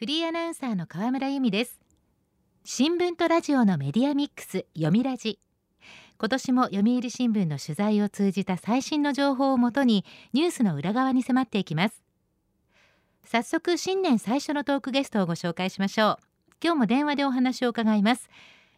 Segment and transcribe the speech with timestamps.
[0.00, 1.78] フリーアナウンサーの河村由美です。
[2.64, 5.38] 新聞とラジオのメディアミックス読みラジ。
[6.18, 12.02] 今年も読売新聞の取材を通じた最新の情報をもとにニュースの裏側に迫っていきます。
[13.24, 16.16] 早速新年最初のトークゲストをご紹介しましょう。
[16.64, 18.30] 今日も電話でお話を伺います。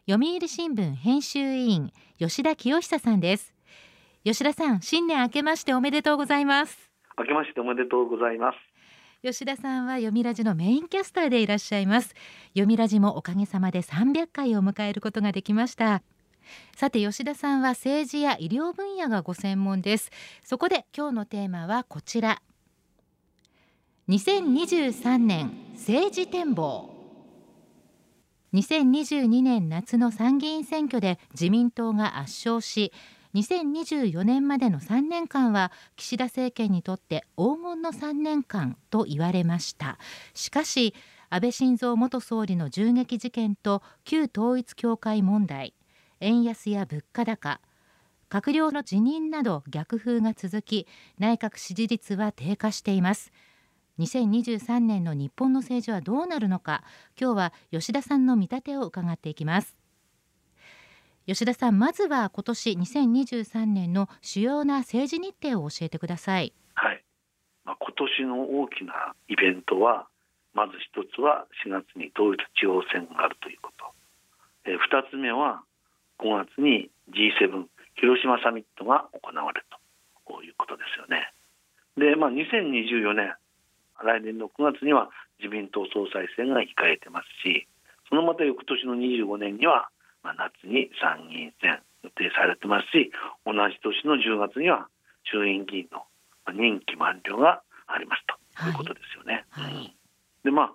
[0.05, 3.53] 読売新聞編集委員吉田清久さんです。
[4.25, 6.91] 吉田さん新年明けましておめでとうございます。
[7.17, 8.72] 明けましておめでとうございます。
[9.23, 12.13] 吉田さんは読みラジのメインキャスターでいらっしゃいます。
[12.49, 16.03] 読みラジもおかげさまで300回を迎えることができました。
[16.75, 20.11] さて吉田さんは政治や医療分野がご専門です。
[20.43, 22.41] そこで今日のテーマはこちら。
[24.09, 26.93] 2023年政治展望。
[28.53, 32.91] 2022年夏の参議院選挙で自民党が圧勝し
[33.35, 39.97] 2024年までの3年間は岸田政権にとって黄金の3年間と言われました。
[40.33, 40.93] しかし
[41.29, 45.73] 安倍晋三元総理の銃撃事件と旧統一教会問題
[46.19, 47.59] 円安や物価高
[48.29, 53.31] 閣僚の辞任など逆風が続き内閣支持率は低下しています。
[53.99, 56.83] 2023年の日本の政治はどうなるのか
[57.19, 59.82] 今日は吉田さんの見立てを伺っていきます。
[61.25, 66.53] 吉田さんまずは今年2023年の主要な政治日程を教えてください。
[66.75, 67.03] はい、
[67.65, 68.93] まあ、今年の大きな
[69.27, 70.07] イベントは
[70.53, 73.85] まず一つは4月に統一地方選があるということ、
[74.65, 75.63] えー、2つ目は
[76.19, 77.65] 5月に G7
[77.95, 79.77] 広島サミットが行われると。
[80.43, 81.31] いうことですよね。
[81.97, 83.33] で、まあ、2024年
[84.03, 87.67] 来年の9月には自民党総裁選が控えてますし
[88.09, 89.89] そのまた翌年の25年には
[90.23, 93.11] まあ、夏に参議院選予定されてますし
[93.45, 94.87] 同じ年の10月には
[95.23, 96.03] 衆院議員の
[96.51, 99.45] 任期満了がありますということですよね。
[99.49, 99.95] はい、はい、
[100.43, 100.71] でまあ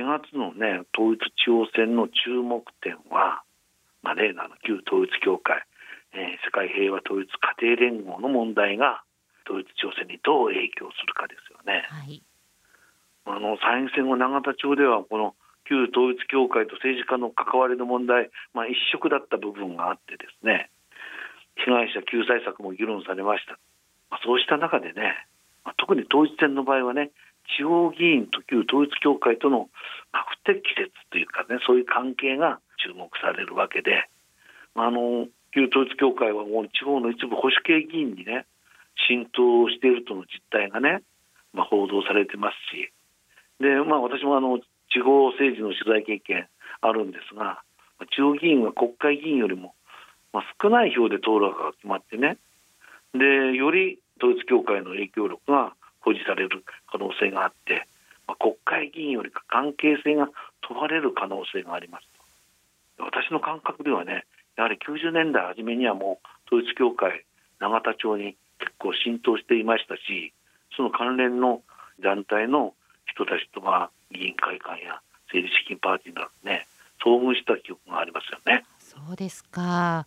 [0.00, 3.42] 4月のね統一地方選の注目点は、
[4.02, 5.64] まあ、例のあの旧統一教会、
[6.12, 7.28] えー、世界平和統一
[7.60, 9.02] 家庭連合の問題が
[9.46, 11.84] 統一地方選にどう影響するかですよね。
[11.88, 12.22] はい、
[13.26, 20.70] あの参院選後永田町ではこの旧統一教会と政治家の関わりの問題、まあ、一色だった部分があってですね
[21.56, 23.58] 被害者救済策も議論されました、
[24.10, 25.26] まあ、そうした中でね、
[25.64, 27.10] まあ、特に統一選の場合はね
[27.56, 29.68] 地方議員と旧統一教会との、
[30.08, 34.08] 不適切というかねそういう関係が注目されるわけで、
[34.74, 38.46] まあ、あの旧統一教会はもう地方の一部保守系議員にね
[39.08, 41.02] 浸透しているとの実態がね、
[41.52, 42.90] まあ、報道されてますし
[43.60, 44.58] で、まあ、私もあの
[44.94, 46.46] 地方政治の取材経験
[46.80, 47.62] あるんですが
[48.14, 49.74] 地方議員は国会議員よりも、
[50.32, 52.38] ま、少ない票で通るが決まってね。
[53.12, 57.86] でより統一教会の影響力が保持される可能性があって、
[58.26, 60.28] ま、国会議員よりか関係性が
[60.62, 62.06] 問われる可能性があります。
[62.98, 64.24] 私の感覚ではね
[64.56, 67.24] やはり90年代初めにはもう統一教会
[67.60, 70.32] 永田町に結構浸透していましたし
[70.76, 71.62] その関連の
[72.00, 72.74] 団体の
[73.06, 76.66] 人たちとは議員会館や政治資金パーティーなどね
[77.04, 78.64] 遭遇した記憶がありますよね。
[78.78, 80.06] そうですか。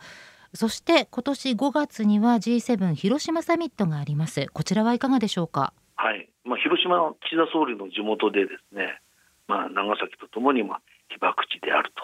[0.53, 4.47] そして今年5月には G7 広島サミットがあります。
[4.53, 5.73] こちらはいかがでしょうか？
[5.97, 9.01] はい、まあ、広島の岸田総理の地元でですね、
[9.47, 12.03] まあ、長崎とともにまあ被爆地であると。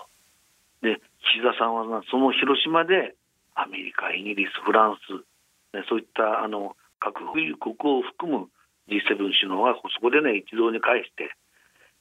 [0.81, 0.99] で
[1.33, 3.15] 岸田さんはその広島で
[3.55, 5.23] アメリカイギリスフランス、
[5.75, 8.49] ね、そういったあの核保有国を含む
[8.89, 11.31] G7 首脳がそこでね一堂に会して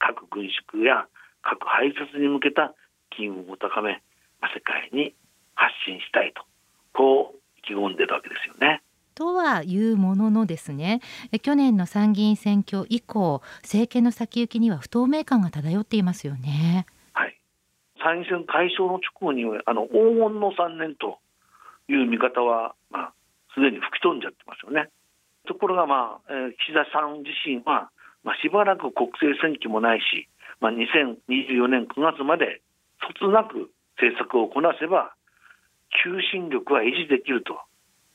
[0.03, 0.43] 核軍
[0.75, 1.07] 縮や
[1.41, 2.73] 核廃絶に向けた
[3.15, 4.03] 機運を高め、
[4.41, 5.15] まあ、世界に
[5.55, 6.43] 発信したいと
[6.91, 8.81] こう意気込んでるわけですよね。
[9.15, 10.99] とはいうもののですね
[11.43, 16.87] 去年の参議院選挙以降政権の先行きには不透明感が漂っていますよね。
[17.13, 17.37] はい、
[18.01, 21.19] 参議院選解消の直後にあの黄金の3年と
[21.87, 23.13] いう見方は、まあ、
[23.53, 24.89] すでに吹き飛んじゃってますよね。
[25.45, 27.91] ところが、まあえー、岸田さん自身は
[28.23, 30.27] まあ、しばらく国政選挙もないし、
[30.59, 32.61] まあ、2024年9月まで
[33.01, 35.13] そつなく政策をこなせば
[36.03, 37.59] 求心力は維持できると。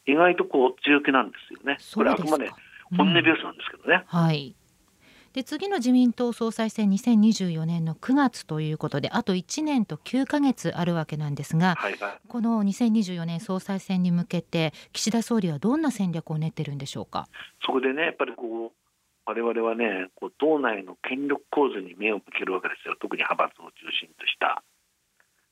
[0.07, 1.77] 意外とこう強気なんですよね。
[1.95, 2.51] これあくまで
[2.97, 4.05] 本音ベースなんですけどね。
[4.11, 4.55] うん、はい。
[5.35, 17.29] で次の自民党総裁選2024年の9月ということであと1年と9か月あるわけなんですが、はいはい、この2024年総裁選に向けて岸田総理はどんな戦略を練ってるんでしょうか？
[17.65, 18.88] そこでねやっぱりこう
[19.29, 22.97] 我々はねこう党内の権力構図に目を向けるわけですよ。
[22.99, 24.65] 特に派閥を中心とした。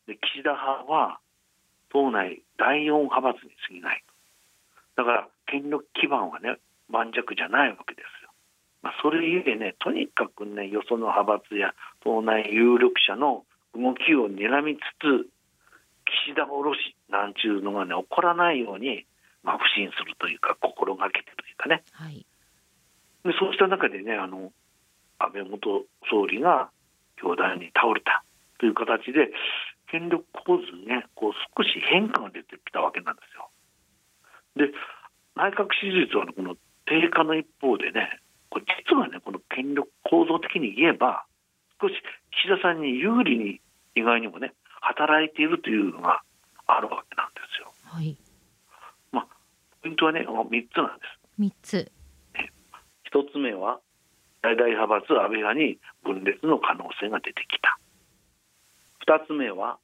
[0.07, 1.21] で岸田派は
[1.93, 4.05] 党内第4派閥に過ぎない
[4.97, 6.57] だから権力基盤はね
[6.91, 8.31] 盤石じゃないわけですよ、
[8.83, 13.45] まあ、それゆえね、とにかくね、よその派閥や党内有力者の
[13.75, 15.27] 動きを睨みつつ、
[16.29, 19.05] 岸田おろしなんちゅうのがね、起こらないように、
[19.43, 22.25] まあ、不信するというか、心がけてというかね、はい、
[23.27, 24.53] でそうした中でね、あの
[25.19, 26.71] 安倍元総理が
[27.17, 28.25] 凶弾に倒れた
[28.59, 29.33] という形で、
[29.91, 33.51] 権力構図にね、こう少し変化が出てきたわけなんですよ。
[34.57, 34.73] で、
[35.35, 36.57] 内閣支持率はこの
[36.87, 38.21] 低下の一方でね、
[38.51, 41.25] これ実はね、この権力構造的に言えば、
[41.81, 41.95] 少し
[42.33, 43.61] 岸田さんに有利に
[43.95, 46.23] 意外にもね、働いているというのが
[46.67, 47.73] あるわけなんですよ。
[47.85, 48.17] はい。
[49.13, 49.27] まあ、
[49.83, 51.41] ポイントはね、3つなんです。
[51.41, 51.96] 3つ。
[53.13, 53.81] 1つ目は、
[54.43, 57.79] 大々派閥安倍派に分裂の可能性が出てきた。
[59.07, 59.79] 2つ目は、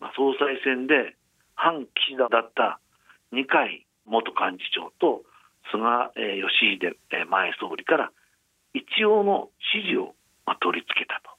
[0.00, 1.16] まあ、総裁選で
[1.54, 2.80] 反岸田だった
[3.32, 5.22] 二階元幹事長と
[5.70, 6.78] 菅義
[7.10, 8.10] 偉前総理から
[8.74, 10.14] 一応の支持を
[10.46, 11.30] まあ取り付けたと。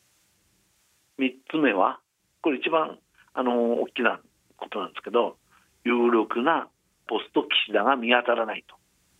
[1.20, 2.00] 3つ目は、
[2.42, 2.98] これ一番
[3.34, 4.20] あの大きな
[4.58, 5.38] ことなんですけど、
[5.84, 6.68] 有力な
[7.08, 8.76] ポスト岸田が見当たらないと、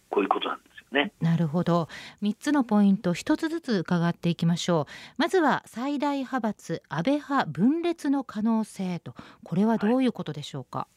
[0.10, 1.12] こういうことなんですね。
[1.22, 1.88] なるほど。
[2.22, 4.92] 3つのポイント、1つずつ伺っていきましょう。
[5.18, 10.80] まずは最大派閥、安倍派分裂の可能性と、これはどういうことでしょうか？
[10.80, 10.96] はい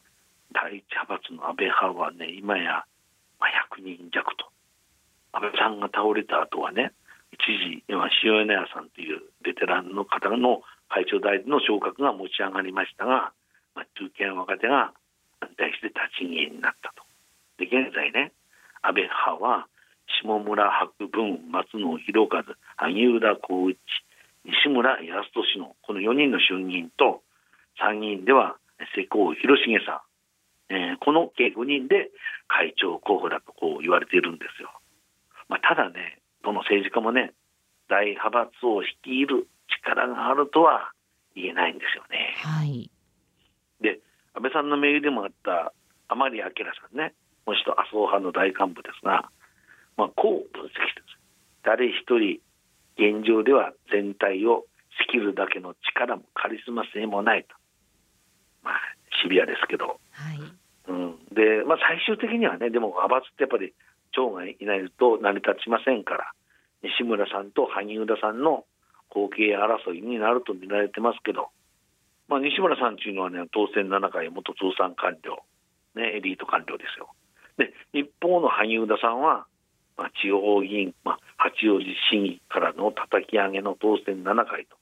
[0.51, 2.83] 第一派閥の安倍派はね、今や、
[3.39, 4.49] まあ、100人弱と。
[5.31, 6.91] 安倍さんが倒れた後はね、
[7.31, 13.31] 一時、今、塩谷さんというベテランの方の会長代理の昇格が持ち上がりましたが、
[13.75, 14.91] まあ、中堅若手が
[15.39, 17.05] 反対して立ち消えになったと。
[17.61, 18.33] で、現在ね、
[18.81, 19.67] 安倍派は、
[20.23, 23.79] 下村博文、松野博一、萩生田光一、
[24.45, 27.21] 西村康稔のこの4人の衆議院と、
[27.77, 28.57] 参議院では
[28.95, 30.03] 世耕弘成さ
[30.69, 32.11] ん、えー、この計5人で
[32.47, 34.69] 会長候補だとこう言われているんですよ。
[35.47, 37.33] まあ、ただね、どの政治家もね、
[37.89, 39.47] 大派閥を率いる
[39.81, 40.91] 力があるとは
[41.35, 42.35] 言えないんですよね。
[42.37, 42.91] はい、
[43.81, 43.99] で、
[44.33, 45.73] 安倍さんの名義でもあった
[46.07, 46.51] 甘利明さ
[46.93, 47.13] んね、
[47.45, 49.29] もう一度麻生派の大幹部ですが、
[49.99, 51.19] まあ、こう分析です。
[51.61, 52.39] 誰一人、
[52.95, 54.63] 現状では全体を
[55.03, 57.49] 仕切るだけの力もカリスマ性もないと。
[58.63, 58.75] まあ、
[59.21, 60.39] シビアですけど、はい
[60.87, 63.73] うん、で、まあ、最終的にはね、でも派閥ってやっぱり
[64.15, 66.31] 長がいないと成り立ちませんから、
[66.81, 68.63] 西村さんと萩生田さんの
[69.09, 71.49] 後継争いになると見られてますけど、
[72.29, 75.43] まあ、西村さんというのはね、当選7回、元通産官僚、
[75.95, 77.09] ね、エリート官僚ですよ。
[77.59, 79.45] で、一方の萩生田さんは、
[79.99, 84.77] まあ、地方議員、まあ、八王子市議からの叩き上げの当選7回と。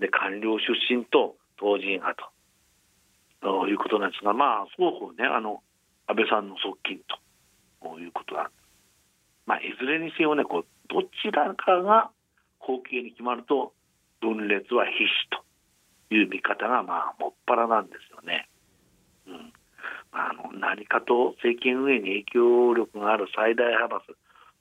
[0.00, 2.18] で、官僚出身と党人派
[3.40, 3.62] と。
[3.62, 5.62] ということなんですが、まあ、双方ね、あの
[6.08, 6.98] 安倍さんの側近
[7.80, 8.54] ということなんです。
[9.46, 12.10] まあ、いずれにせよね、こうどちらかが
[12.58, 13.72] 後継に決まると、
[14.20, 18.09] 分裂は必至という見方が、まあ、もっぱらなんです。
[20.12, 24.16] あ、あの何かと政権運営に影響力がある最大派閥、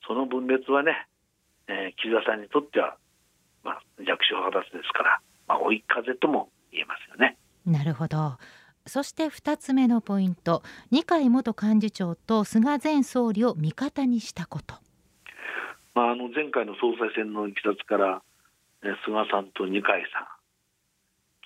[0.07, 1.07] その分裂はね、
[1.67, 2.97] えー、岸田さんにとっては、
[3.63, 7.37] まあ、弱小派閥ですから、まあ、追い風とも言えますよね。
[7.65, 8.37] なるほど。
[8.85, 14.75] そして2つ目のポイント二階元幹事長と菅前総理を味方にしたこと、
[15.93, 18.23] まあ、あの前回の総裁選のいきさつから、
[18.81, 20.27] ね、菅さんと二階さん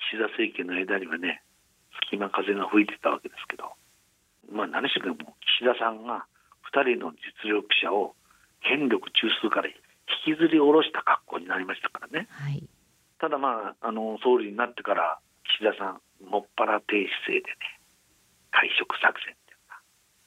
[0.09, 1.43] 岸田政権の間にはね
[2.07, 3.73] 隙間風が吹いてたわけですけど、
[4.51, 6.25] まあ、何しろも岸田さんが
[6.73, 8.15] 2人の実力者を
[8.61, 12.27] 権力中枢から引きずり下ろした格好になりましたからね。
[12.29, 12.63] はい、
[13.19, 17.79] ただまああの総理になってから岸田さんもっぱら低姿勢でね
[18.51, 19.81] 会食作戦っていうか、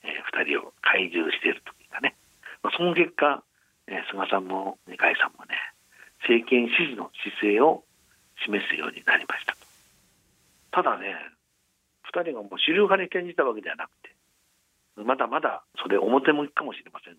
[0.04, 2.16] えー、2人を懐柔しているというかね、
[2.62, 3.42] まあ、その結果、
[3.86, 5.56] えー、菅さんも二階さんもね
[6.28, 7.84] 政権支持の姿勢を
[8.44, 11.14] 示すようになりましたとただね
[12.14, 14.14] 2人がもう主流派に転じたわけではなくて
[15.02, 17.16] まだまだそれ表向きかもしれません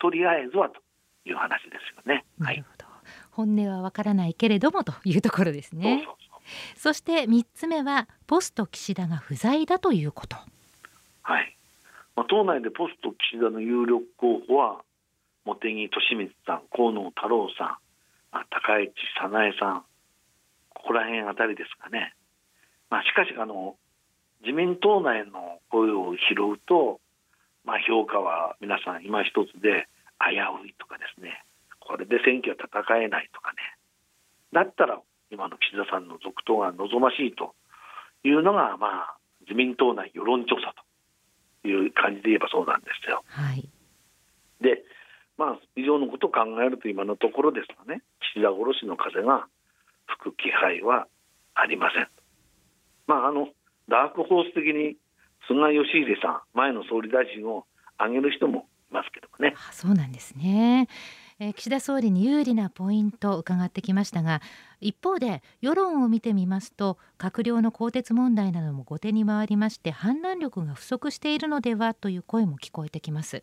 [0.00, 0.80] とりあえずはと
[1.24, 2.24] いう話ですよね。
[2.38, 6.02] なるほど、はい、本音はわからないけれどもというところですね。
[6.04, 6.34] そうそう
[6.76, 10.36] そして3つ目はポスト岸田が不在だということ。
[11.22, 11.56] はい、
[12.16, 14.82] まあ、党内でポスト岸田の有力候補は
[15.44, 17.68] 茂木敏光さん、河野太郎さん、
[18.32, 19.84] まあ、高市早苗さん、
[20.70, 22.14] ここら辺あたりですかね。
[22.90, 23.76] まあ、しかしあの
[24.44, 27.00] 自民党内の声を拾うと、
[27.64, 29.88] まあ、評価は皆さん今一つで
[30.20, 31.42] 危ういとかですね
[31.80, 33.56] これで選挙は戦えないとかね
[34.52, 37.54] だったら今の岸田さんの続投が望ましいと
[38.22, 40.74] いうのが、まあ、自民党内世論調査
[41.62, 43.24] という感じで言えばそうなんですよ。
[43.26, 43.68] はい、
[44.60, 44.84] で、
[45.36, 49.48] まあ、以上のことを考えると今のところですとね岸田殺しの風が
[50.06, 51.08] 吹く気配は
[51.54, 52.08] ありません。
[53.06, 53.48] まあ、あの
[53.88, 54.96] ダークホース的に
[55.46, 57.66] 菅義偉さん前の総理大臣を
[57.98, 59.54] 挙げる人もいますけどもね。
[59.56, 60.88] あそうなんですね。
[61.40, 64.40] えー、岸田総理に有利なポイントを伺ってきましたが
[64.80, 73.42] 一方で世論を見てみますと閣僚の更迭問題なども後手に回りまして判断力が不足しているのではという声も聞こえてきます。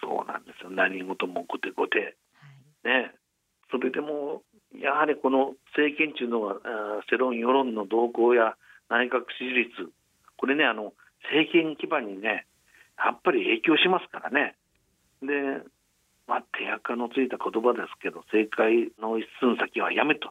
[0.00, 0.70] そうなんですよ。
[0.70, 3.14] 何事も後手後手、はい、ね。
[3.70, 4.42] それでも
[4.74, 6.60] やはりこの政権中の
[7.10, 8.56] 世論世論の動向や
[8.88, 9.92] 内閣支持率。
[10.36, 10.92] これねあの
[11.30, 12.46] 政権基盤にね
[12.98, 14.56] やっぱり影響しますからね。
[15.22, 15.64] で
[16.26, 20.30] まあ、手垢のついた言葉ですけど正解の一寸先はやめと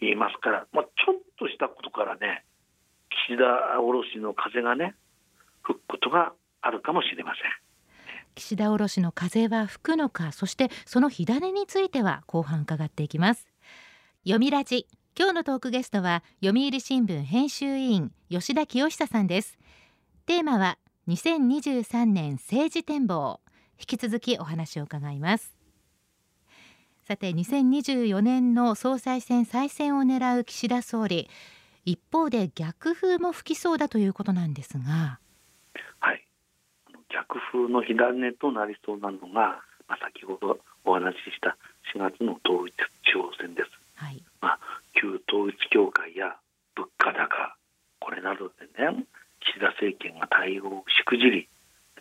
[0.00, 2.44] 言いますから、まあ、ちょっとしたことからね
[3.28, 4.94] 岸田卸の風がね
[5.62, 7.42] 吹くことがあるかもしれません。
[8.34, 13.46] 岸田卸の風は吹くのかそしてその火種については後半伺っていきます。
[14.24, 14.86] 読みラジ。
[15.18, 19.56] 今日のトークゲストは読売新聞編集委員吉田清久さんです。
[20.26, 20.76] テーマは
[21.08, 23.40] 2023年政治展望。
[23.78, 25.56] 引き続きお話を伺います。
[27.06, 31.30] さて2024年の総裁選再選を狙う岸田総理。
[31.86, 35.18] 一方で逆風も吹きそうだということなんですが。
[35.98, 36.26] はい。
[37.08, 41.56] 逆風の火種となりそうなのが、まあ、先ほどお話しした
[41.94, 44.58] 4月の統一地方選です、はいまあ、
[45.00, 46.36] 旧統一教会や
[46.76, 47.56] 物価高
[47.98, 49.04] これなどでね
[49.40, 51.48] 岸田政権が対応をしくじり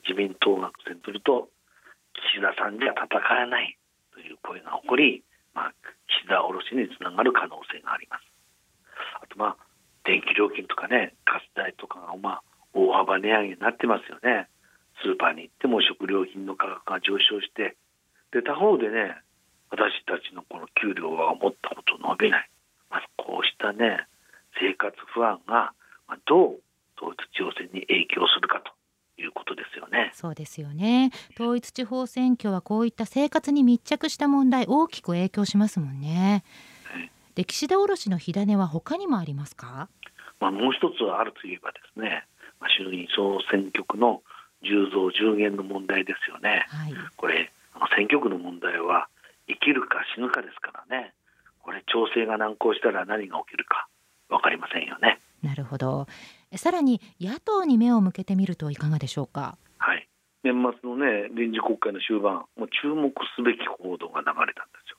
[0.08, 1.50] 自民党が苦戦すると
[2.32, 3.78] 岸田さんじゃ戦えない
[4.14, 5.24] という声が起こり、
[5.54, 5.74] まあ、
[6.08, 8.24] 岸田卸につながる可能性があります。
[9.22, 9.58] あと、まあ、
[10.06, 14.48] 電気料金とかね、ガス代とかが、まあ、大幅値上げになってますよね。
[15.04, 17.76] スーパーに行っても食料品の価格が上昇して、
[18.32, 19.20] で、他方でね、
[19.76, 22.50] 私たちのこの給料は思ったほど伸びない。
[22.90, 24.08] まあ、こうしたね、
[24.60, 25.74] 生活不安が、
[26.08, 26.60] まあ、どう
[26.98, 28.72] 統一地方選に影響するかと
[29.22, 30.12] いうことですよね。
[30.14, 31.12] そうですよね。
[31.38, 36.46] 統一地方選挙はこういった生活に密着した問題大きく影響しますもんね。
[37.36, 39.90] で岸田卸の火種は他にもありますか？
[40.40, 42.24] まあもう一つはあるといえばですね、
[42.62, 44.22] まあ、衆議院総選挙区の
[44.64, 46.66] 10増10減の問題ですよね。
[46.70, 47.52] はい、これ
[47.98, 49.10] 選挙区の問題は
[49.48, 51.14] 生きるか死ぬかですからね。
[51.62, 53.88] これ調整が難航したら何が起きるか
[54.30, 55.20] わかりませんよね。
[55.44, 56.08] なるほど。
[56.56, 59.58] さらに野党に目を向けてみるといかがでしょうか？
[59.78, 60.08] はい
[60.44, 64.98] 年末のね臨時国会の終盤もう注目すべき報道が流れたんですよ。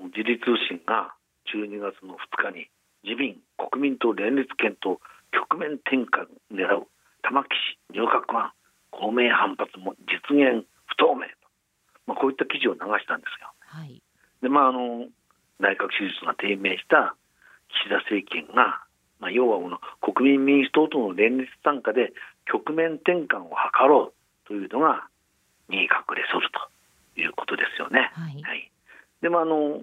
[0.00, 1.14] もう時事通信が
[1.54, 2.66] 12月の2日に
[3.04, 4.98] 自民国民党連立検討
[5.30, 6.86] 局面転換を狙う
[7.22, 7.50] 玉木
[7.90, 8.50] 氏入閣案
[8.90, 11.43] 公明反発も実現不透明と、
[12.06, 13.52] まあ、こういった記事を流したんですよ。
[13.60, 14.02] はい、
[14.42, 15.06] でまああの
[15.60, 17.16] 内閣支持率が低迷した
[17.68, 18.84] 岸田政権が
[19.24, 22.12] まあ、要はこの国民民主党との連立参加で
[22.44, 25.08] 局面転換を図ろうというのが
[25.70, 28.10] 2位隠れソルということですよね。
[28.12, 28.70] はい、はい、
[29.22, 29.80] でもあの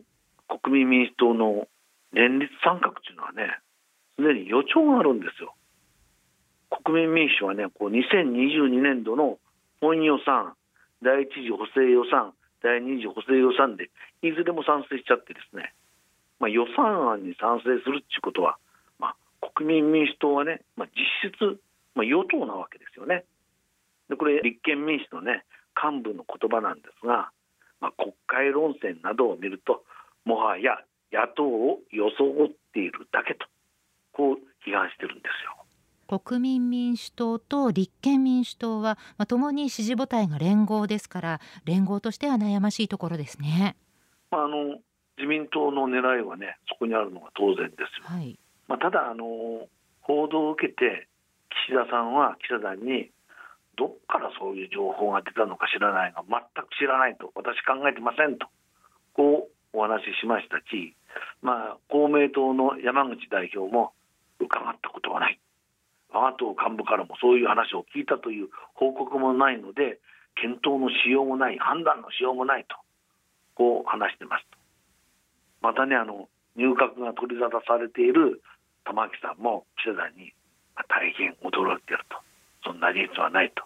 [0.61, 1.67] 国民民主党の
[2.13, 3.57] 連立参画というのはね
[4.15, 5.55] すでに予兆があるんですよ。
[6.69, 9.39] 国民民主はねこう2022年度の
[9.81, 10.53] 本予算
[11.01, 13.89] 第一次補正予算第二次補正予算で
[14.21, 15.73] いずれも賛成しちゃってですね、
[16.39, 18.57] まあ、予算案に賛成するっていうことは
[18.99, 19.15] まあ
[19.53, 21.59] 国民民主党はね、まあ、実質、
[21.95, 23.25] まあ、与党なわけですよね。
[24.09, 25.43] でこれ立憲民主のね
[25.73, 27.31] 幹部の言葉なんですが、
[27.79, 29.83] まあ、国会論戦などを見ると
[30.25, 30.77] もはや
[31.11, 33.47] 野党を装っているだけと
[34.13, 35.60] こう批判してるんですよ。
[36.19, 43.77] 国民民主党と立憲民主党は、まあ、共に支持母体が連合ですから連合としては悩ましいところですね。
[44.29, 44.79] まあ、あの
[45.17, 48.05] 自民党の狙いはねそこにあるのが当然ですよ。
[48.05, 48.37] はい
[48.67, 49.67] まあ、ただあの
[50.01, 51.07] 報道を受けて
[51.67, 53.11] 岸田さんは記者団に
[53.77, 58.47] どっからそういう情報が出たのか知らないが全く知らないと私考えてませんと
[59.13, 60.95] こうお話ししましたし、
[61.41, 63.93] まあ、公明党の山口代表も
[64.39, 65.39] 伺ったことはない
[66.13, 69.99] 我が党幹部からもそういう話を聞いたという報告もないので
[70.35, 72.75] 検討のしようもない判断のしようもないと
[73.55, 74.57] こう話してますと。
[75.61, 78.41] またねあの入閣が取り沙汰されている
[78.83, 80.33] 玉木さんも記者団に
[80.89, 82.17] 大変驚いていると。
[82.63, 83.63] そんな事実はないと。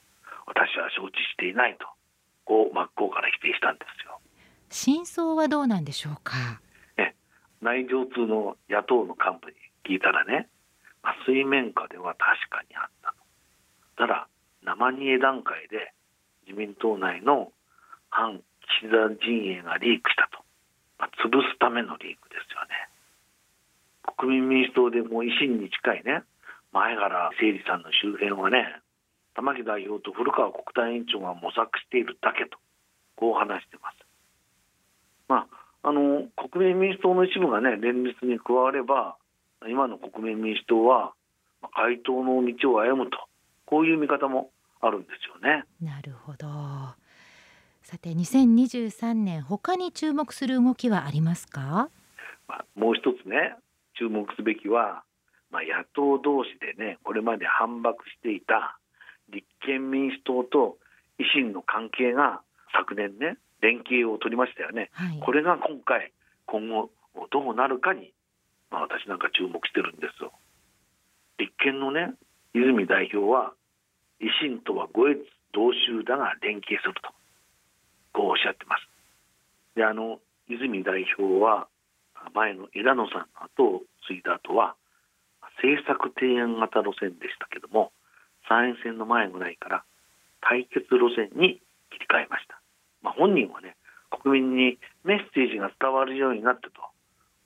[0.47, 1.87] 私は承知していないと。
[2.45, 4.19] こう真っ向から否定したんですよ。
[4.69, 6.35] 真相はどうなんでしょうか、
[6.97, 7.15] ね、
[7.61, 10.47] 内情通の野党の幹部に聞いたらね、
[11.05, 13.21] まあ、水面下では確かにあったと
[13.97, 14.27] ただ
[14.65, 15.93] 生煮え段階で
[16.47, 17.53] 自民党内の
[18.09, 18.41] 反
[18.81, 20.41] 岸田陣営がリークしたと、
[20.97, 22.89] まあ、潰すためのリークですよね。
[24.17, 26.23] 国民民主党でも維新に近いね、
[26.71, 28.81] 前原誠司さんの周辺はね、
[29.35, 32.57] 玉木代表と古川国対委員長が模索しているだけと、
[33.15, 33.97] こう話してます。
[35.27, 35.47] ま
[35.83, 39.17] あ、あの国民民主党の一部がね、連立に加われば、
[39.67, 41.13] 今の国民民主党は
[41.73, 43.17] 回答の道を歩むと、
[43.65, 45.63] こういう見方もあるんですよね。
[45.81, 46.47] なるほど。
[47.81, 51.89] さて、2023年、他に注目する動きはありますか？
[52.47, 53.55] まあ、もう一つね、
[53.97, 55.03] 注目すべきは、
[55.51, 58.77] まあ、野党同士でね、これまで反駁していた
[59.29, 60.77] 立憲民主党と
[61.19, 62.41] 維新の関係が
[62.73, 64.89] 昨年ね、連携を取りましたよね。
[64.93, 66.11] はい、これが今回、
[66.45, 66.89] 今後
[67.31, 68.11] どうなるかに、
[68.75, 70.33] まあ、私なんか注目してるんですよ。
[71.39, 72.11] 立憲のね、
[72.51, 73.55] 泉代表は、
[74.19, 77.15] 維新とは五越同州だが連携すると、
[78.11, 78.83] こうおっしゃってます。
[79.79, 81.67] で、あの、泉代表は、
[82.33, 84.75] 前の枝野さんの後を継いだ後は、
[85.63, 87.93] 政策提案型路線でしたけども、
[88.49, 89.83] 参院選の前ぐらいから
[90.41, 91.61] 対決路線に
[91.95, 92.59] 切り替えました。
[93.01, 93.77] まあ、本人はね、
[94.11, 96.83] 国民にメッセージが伝わるようになったと、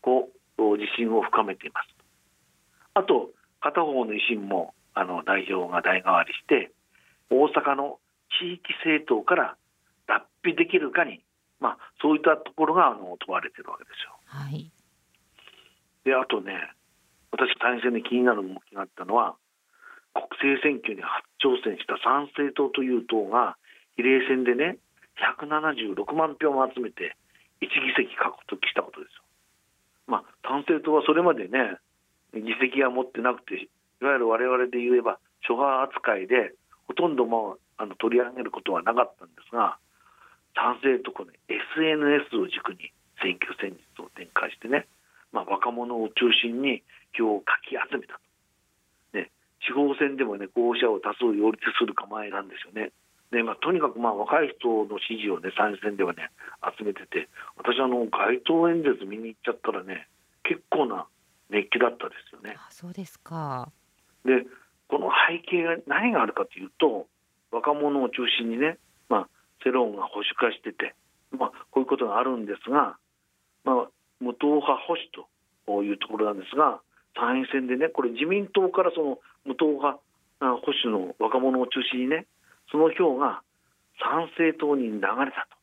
[0.02, 0.39] こう、
[0.78, 1.88] 自信を深めています。
[2.94, 6.72] あと、片方の維新もあの代表が代替わりして、
[7.30, 8.00] 大阪の
[8.40, 9.56] 地域政党から
[10.08, 11.22] 脱皮できるかに、
[11.60, 14.16] まあ、そういったところがあの問われてるわけですよ。
[14.26, 14.72] はい、
[16.06, 16.74] であとね、
[17.32, 19.36] 私、参院選で気になる動きがあったのは、
[20.14, 23.58] 国政選挙に初挑戦した参政党という党が、
[23.96, 24.78] 比例戦でね、
[25.38, 27.16] 176万票も集めて、
[27.62, 29.19] 1議席獲得したことですよ。
[30.10, 31.78] まあ、参政党はそれまでね、
[32.34, 33.70] 議席は持ってなくて、
[34.02, 36.54] いわゆる我々で言えば、諸派扱いで、
[36.88, 39.78] ほとんどもあの取り上げることはなかったんですが、
[40.58, 44.88] 賛成とこの SNS を軸に選挙戦術を展開してね、
[45.32, 46.82] まあ、若者を中心に
[47.14, 48.20] 票をかき集めたと。
[49.14, 49.30] ね、
[49.62, 52.92] 地方選でもね、候補者を多数擁立する構えなんですよね。
[53.32, 56.32] でまあ、とにかくまあ若い人の支持をね、参院選ではね、
[56.78, 60.08] 集めてて、私あの、街頭演説見に行っちゃったらね、
[60.44, 61.06] 結構な
[61.50, 62.56] 熱気だったですよね。
[62.58, 63.72] あそうですか
[64.26, 64.46] で
[64.88, 67.08] この背景が何があるかというと
[67.52, 68.78] 若者を中心にね、
[69.10, 69.30] まあ、
[69.64, 70.96] 世論が保守化してて、
[71.32, 72.98] まあ、こういうことがあるんですが、
[73.64, 73.90] まあ、
[74.20, 76.82] 無党派保守というところなんですが
[77.16, 80.00] 参院選でねこれ自民党からその無党派
[80.40, 82.26] 保守の若者を中心にね
[82.72, 83.42] その票が
[84.02, 85.02] 参政党に流れ
[85.32, 85.58] たと。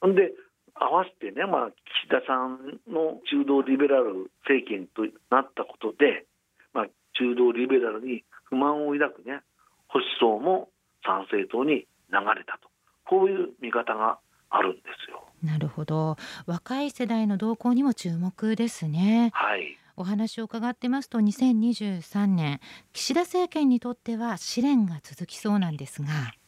[0.00, 0.32] ほんで
[0.74, 1.70] 合わせてね、まあ、
[2.04, 6.26] 岸田さんの中道リベラル政権となったことで、
[6.74, 9.40] まあ、中道リベラルに不満を抱くね、
[9.88, 10.68] 保守層も
[11.04, 12.68] 参政党に流れたと、
[13.08, 14.18] こういう見方が
[14.50, 15.24] あるんですよ。
[15.42, 16.16] なるほど。
[16.46, 19.30] 若い世代の動向にも注目ですね。
[19.34, 19.78] はい。
[19.96, 22.60] お話を伺ってますと2023年
[22.92, 26.38] 岸田政権にとっては試練が続きそうなんですが、ええ、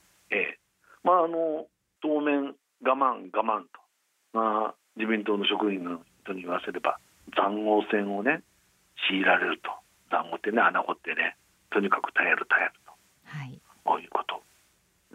[1.08, 1.64] まああの
[2.04, 2.52] 当面
[2.84, 3.80] 我慢我慢と。
[4.34, 7.00] まあ、自民党の職員の人に言わせれば
[7.32, 8.44] 塹壕戦をね
[9.08, 9.72] 強いられると。
[10.10, 11.36] 塹壕ってね穴掘ってね
[11.72, 12.92] とにかく耐える耐えると、
[13.24, 14.42] はい、こういうこと、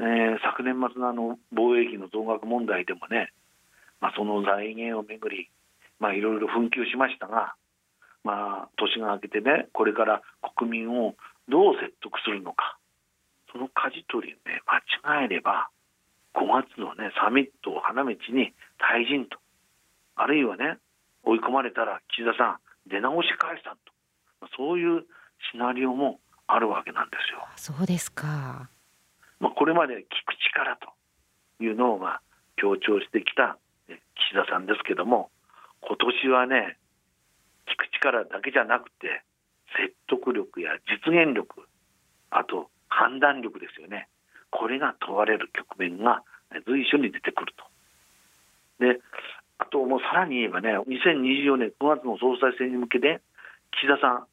[0.01, 3.31] えー、昨年末のあの防衛費の増額問題でもね、
[4.01, 5.49] まあ、その財源をめぐり、
[5.99, 7.53] まあ、いろいろ紛糾しましたが、
[8.23, 10.21] まあ、年が明けてねこれから
[10.57, 11.13] 国民を
[11.49, 12.77] どう説得するのか。
[13.53, 15.69] その舵取りね間違えれば
[16.35, 18.17] 5月のねサミットを花道に
[18.79, 19.37] 退陣と。
[20.15, 20.77] あるいはね
[21.23, 23.77] 追い込まれたら岸田さん出直し返したと。
[24.57, 25.05] そういう
[25.51, 27.47] シナリオもあるわけなんですよ。
[27.55, 28.69] そうですか、
[29.39, 32.21] まあ、これまで聞く力というのをまあ
[32.57, 35.29] 強調してきた岸田さんですけども
[35.81, 36.77] 今年はね
[37.67, 39.23] 聞く力だけじゃなくて
[39.75, 41.67] 説得力や実現力
[42.29, 44.07] あと判断力ですよね
[44.53, 46.21] これが問われる局面が
[46.67, 47.65] 随所に出てくると。
[48.79, 49.01] で
[49.57, 53.21] あともうさらに言えばね2024年9月の総裁選に向けて
[53.71, 54.27] 岸田さん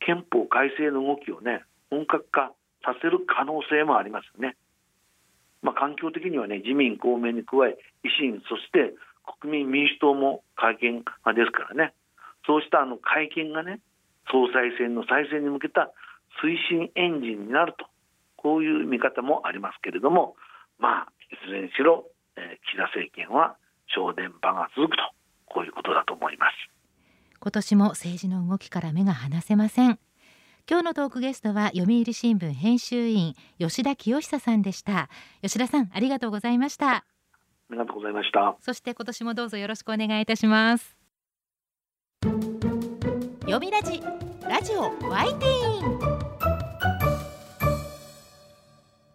[0.00, 2.52] 憲法改正の動きをね本格化
[2.84, 4.56] させる可能性もありますよね。
[5.60, 8.94] まあ、環境的にはね自民公明に加え維新そして
[9.42, 11.04] 国民民主党も会見で
[11.44, 11.92] すからね
[12.46, 13.80] そうしたあの会見がね
[14.30, 15.90] 総裁選の再選に向けた
[16.40, 17.86] 推進エンジンになると
[18.48, 20.34] こういう見方もありますけれども、
[20.78, 23.58] まあ、いずれにしろ、えー、岸田政権は
[23.94, 25.02] 正電波が続くと、
[25.52, 26.54] こういうことだと思います。
[27.38, 29.98] 今年も政治の動きから目が離せません。
[30.66, 35.10] 今日のトークゲストは読売新聞編集員吉田清久さんでした。
[35.42, 36.88] 吉田さん、ありがとうございました。
[36.96, 37.04] あ
[37.70, 40.96] りがとうございましたそして今年もどうぞよろしくお願いいたします
[43.42, 44.02] 読みラジ
[44.48, 46.37] ラジオワイティーン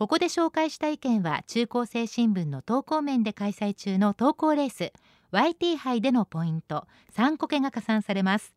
[0.00, 4.94] ここで紹介した意見は中高生新聞の投稿面で開催中の投稿レース
[5.30, 8.54] YT 杯でのポイント3個けが加算されます。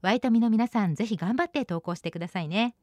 [0.00, 2.76] ワイタミの皆さんぜひ頑張って投稿してくださいね。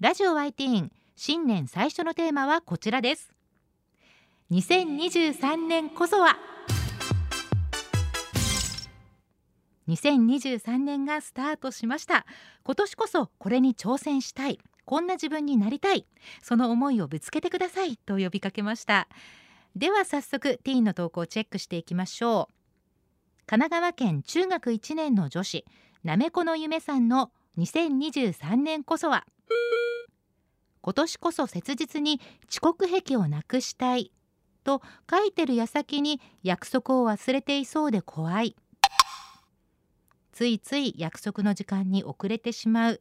[0.00, 3.32] ラジオ YT 新年最初のテーマはこちらです。
[4.50, 6.36] 2023年こそは。
[9.88, 12.26] 2023年がスタートしました。
[12.64, 14.58] 今年こそこれに挑戦したい。
[14.84, 16.06] こんな自分になりたい。
[16.42, 19.08] その思いをぶつけてくださいと呼びかけました。
[19.76, 22.54] では早速ティーンの投稿をチェックしていきましょう。
[23.46, 25.64] 神奈川県中学1年の女子
[26.04, 29.24] なめこの夢さんの2023年こそは。
[30.80, 34.10] 今年こそ切実に遅刻癖をなくしたい。
[34.64, 38.56] と書いてる矢先に約束を忘れていそうで怖い。
[40.32, 43.00] ついつい約束の時間に遅れてしまう。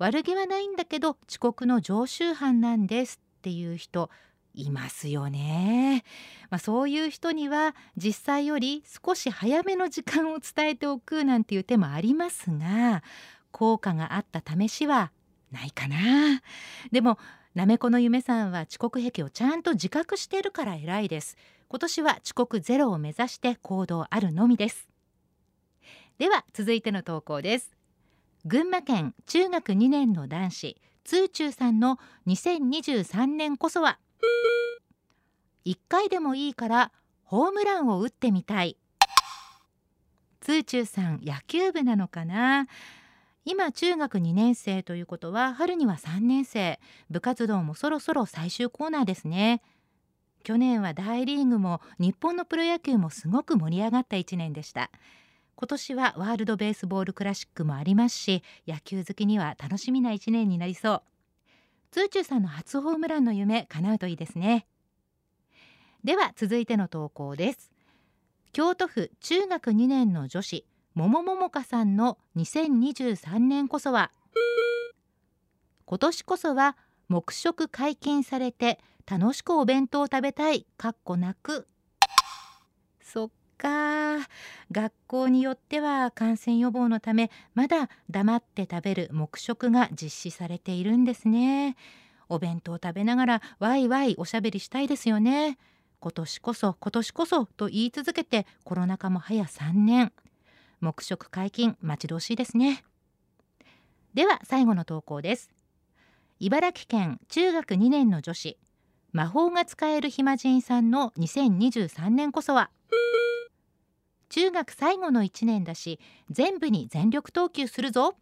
[0.00, 4.08] 悪気はないんだけど遅刻の常習犯なんですっていう人
[4.54, 6.04] いますよね、
[6.48, 13.02] まあ、そういう人には実際より少し早めの時間を伝えておくなんていう手もありますが
[13.50, 15.12] 効果があった試しは
[15.52, 16.40] ないかな。
[16.92, 17.18] でも
[17.54, 21.36] なめこの夢さんは遅刻癖をちゃんと自覚しているから偉いです。
[21.68, 24.88] 今年は遅刻ゼロを目指して行動あるのみです。
[26.18, 27.79] では続いての投稿です。
[28.46, 33.98] 群馬県中学2年の男子通中さんの2023年こそは
[35.66, 36.92] 1回でもいいから
[37.24, 38.76] ホームランを打ってみたい。
[40.40, 42.66] 通中さん野球部なのかな？
[43.44, 46.80] 今中学2年生ということは春には3年生。
[47.10, 49.62] 部活動もそろそろ最終コーナーですね。
[50.42, 54.90] 去年は大リーグも日本のプロ野球もすごく盛り上がった1年でした。
[55.60, 61.02] 今年はワールドベースボールクラシックもありますし野球好きには楽しみな1年になりそう。
[61.90, 64.66] 通中さんの初ホームランの夢叶うといいですね。
[66.02, 67.70] では続いての投稿です。
[68.52, 74.12] 京都府中学2年の女子桃桃香さんの2023年こそは。
[75.84, 76.78] 今年こそは
[77.10, 81.68] 黙食解禁されて楽しくお弁当を食べたいかっこなく。
[83.02, 84.26] そっか。
[84.72, 91.76] 学校によっては感染予防のためまだ黙って食べる黙食が実施されているんですね。
[92.28, 95.58] お弁当食べながらワイワイおしゃべりしたいですよね。
[96.00, 100.12] 今年こそ今年こそと言い続けてコロナ禍も早3年。
[100.80, 102.82] 黙食解禁待ち遠しいですね。
[104.14, 105.50] では最後の投稿です。
[106.38, 108.56] 茨城県中学2年の女子
[109.12, 112.70] 魔法が使える暇人さんの2023年こそは。
[114.30, 118.14] 中学最後の1年だし全部に全力投球するぞ。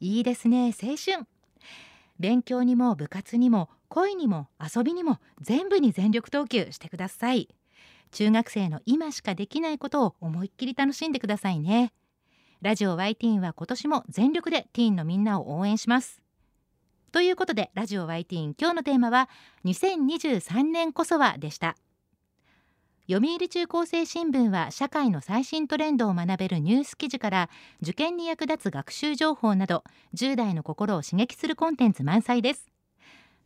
[0.00, 1.26] いいですね青春。
[2.20, 7.48] 勉強にも部活にも恋にも遊びにも全部に全力投球してください。
[8.12, 11.92] 中学生の今しかできないことを思いっきり楽しんでくださいね。
[12.62, 16.22] ラジオ Y ティーンは今年も全力でティーンのみんなを応援します。
[17.10, 19.28] ということでラジオ Y ティーン今日のテーマは
[19.64, 21.76] 2023年こそはでした。
[23.06, 27.50] 読売中高生新聞は社会の最新トレンドを学べるニュース記事から
[27.82, 32.70] 受験に役立つ学習情報など10代の心を刺激するコンテンツ満載です。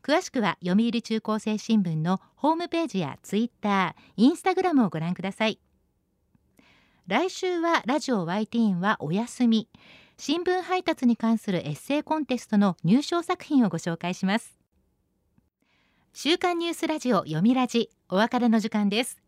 [0.01, 5.59] 詳しくは読売中高生新聞のホームページやツイッター、インスタグラムをご覧ください。
[7.09, 9.68] 来週はラジオ Y ティはお休み。
[10.18, 14.57] 新聞配達に関するエッセイコンテストの入賞作品をご紹介します。
[16.12, 19.28] 週刊ニュースラジオ読みラジお別れの時間です。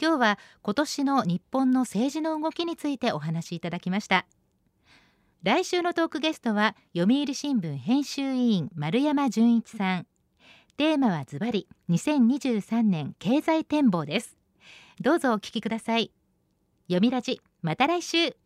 [0.00, 4.24] 今日は今年の日本の政治の動きについてお話しいただきました。
[5.42, 10.06] 来週のトークゲストは読売新聞編集委員丸山純一さん。
[10.78, 14.38] テーマはズバリ2023年経済展望です。
[15.00, 16.10] どうぞお聞きください。
[16.88, 18.39] 読みラジまた来週。